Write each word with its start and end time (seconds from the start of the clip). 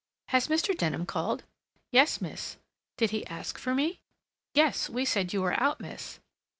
"Has 0.29 0.47
Mr. 0.47 0.75
Denham 0.75 1.05
called?" 1.05 1.43
"Yes, 1.91 2.19
miss." 2.21 2.57
"Did 2.97 3.11
he 3.11 3.23
ask 3.27 3.59
for 3.59 3.75
me?" 3.75 3.99
"Yes. 4.55 4.89
We 4.89 5.05
said 5.05 5.31
you 5.31 5.43
were 5.43 5.53
out, 5.61 5.79
miss." 5.79 6.19